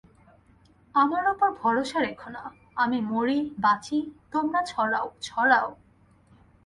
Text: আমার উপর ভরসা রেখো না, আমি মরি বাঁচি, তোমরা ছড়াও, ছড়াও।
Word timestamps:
আমার 0.95 1.23
উপর 1.31 1.49
ভরসা 1.61 1.99
রেখো 1.99 2.29
না, 2.29 2.43
আমি 2.75 2.97
মরি 3.01 3.39
বাঁচি, 3.59 3.97
তোমরা 4.31 4.59
ছড়াও, 4.65 5.07
ছড়াও। 5.21 5.67